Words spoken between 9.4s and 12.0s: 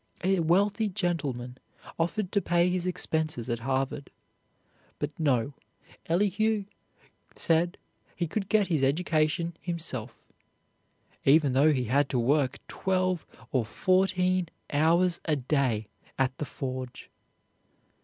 himself, even though he